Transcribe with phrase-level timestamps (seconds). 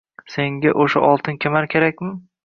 [0.35, 2.11] Senga oʻsha oltin kamar kerakmi?